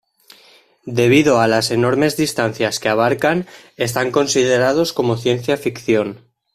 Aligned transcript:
Debido 0.87 1.39
a 1.41 1.47
las 1.47 1.69
enormes 1.69 2.17
distancias 2.17 2.79
que 2.79 2.89
abarcan, 2.89 3.45
están 3.77 4.09
considerados 4.09 4.93
como 4.93 5.15
ciencia 5.15 5.57
ficción. 5.57 6.27